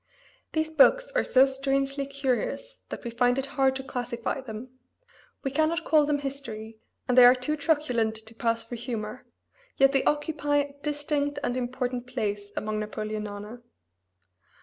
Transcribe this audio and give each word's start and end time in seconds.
These 0.53 0.71
books 0.71 1.11
are 1.13 1.23
so 1.23 1.45
strangely 1.45 2.07
curious 2.07 2.77
that 2.89 3.03
we 3.03 3.11
find 3.11 3.37
it 3.37 3.45
hard 3.45 3.75
to 3.75 3.83
classify 3.83 4.41
them: 4.41 4.69
we 5.43 5.51
cannot 5.51 5.83
call 5.85 6.07
them 6.07 6.17
history, 6.17 6.79
and 7.07 7.15
they 7.15 7.23
are 7.23 7.35
too 7.35 7.55
truculent 7.55 8.15
to 8.15 8.33
pass 8.33 8.63
for 8.63 8.73
humor; 8.73 9.27
yet 9.77 9.91
they 9.91 10.03
occupy 10.05 10.57
a 10.57 10.73
distinct 10.81 11.37
and 11.43 11.55
important 11.55 12.07
place 12.07 12.49
among 12.57 12.79
Napoleonana. 12.79 13.61